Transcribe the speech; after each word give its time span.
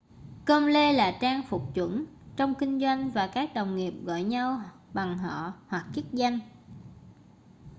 com-lê 0.45 0.93
là 0.93 1.17
trang 1.21 1.41
phục 1.49 1.61
chuẩn 1.73 2.05
trong 2.37 2.55
kinh 2.55 2.79
doanh 2.79 3.11
và 3.11 3.27
các 3.33 3.53
đồng 3.53 3.75
nghiệp 3.75 3.93
gọi 4.03 4.23
nhau 4.23 4.61
bằng 4.93 5.17
họ 5.17 5.53
hoặc 5.67 5.85
chức 5.95 6.05
danh 6.11 6.39